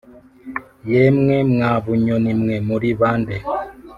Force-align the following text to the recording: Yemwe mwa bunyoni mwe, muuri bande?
Yemwe 0.91 1.35
mwa 1.51 1.71
bunyoni 1.83 2.31
mwe, 2.41 2.55
muuri 2.67 2.89
bande? 2.99 3.35